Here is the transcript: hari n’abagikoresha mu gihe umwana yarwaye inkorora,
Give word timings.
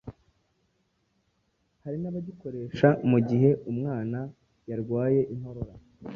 hari 1.83 1.97
n’abagikoresha 1.99 2.87
mu 3.09 3.19
gihe 3.27 3.49
umwana 3.71 4.19
yarwaye 4.69 5.21
inkorora, 5.33 5.73